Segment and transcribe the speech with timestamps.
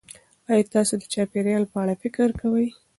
[0.51, 2.67] ایا تاسې د چاپیریال په اړه فکر کوئ؟